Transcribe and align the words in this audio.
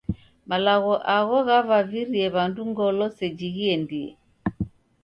Malagho 0.49 0.93
agho 1.15 1.37
ghavavivirie 1.47 2.27
w'andu 2.35 2.61
ngolo 2.71 3.05
seji 3.17 3.47
ghiendie. 3.55 4.09